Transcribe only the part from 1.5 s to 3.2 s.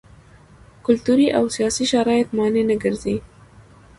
سیاسي شرایط مانع نه ګرځي.